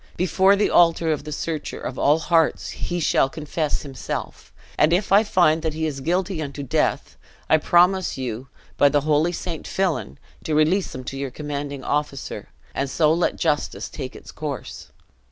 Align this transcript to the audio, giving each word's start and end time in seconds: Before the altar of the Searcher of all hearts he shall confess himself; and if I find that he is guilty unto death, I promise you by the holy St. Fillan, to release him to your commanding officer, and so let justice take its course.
Before 0.17 0.55
the 0.55 0.71
altar 0.71 1.11
of 1.11 1.25
the 1.25 1.31
Searcher 1.31 1.79
of 1.79 1.99
all 1.99 2.17
hearts 2.17 2.69
he 2.71 2.99
shall 2.99 3.29
confess 3.29 3.83
himself; 3.83 4.51
and 4.75 4.91
if 4.93 5.11
I 5.11 5.23
find 5.23 5.61
that 5.61 5.75
he 5.75 5.85
is 5.85 5.99
guilty 5.99 6.41
unto 6.41 6.63
death, 6.63 7.17
I 7.47 7.57
promise 7.57 8.17
you 8.17 8.47
by 8.77 8.89
the 8.89 9.01
holy 9.01 9.31
St. 9.31 9.67
Fillan, 9.67 10.17
to 10.43 10.55
release 10.55 10.95
him 10.95 11.03
to 11.03 11.17
your 11.17 11.29
commanding 11.29 11.83
officer, 11.83 12.49
and 12.73 12.89
so 12.89 13.13
let 13.13 13.35
justice 13.35 13.89
take 13.89 14.15
its 14.15 14.31
course. 14.31 14.89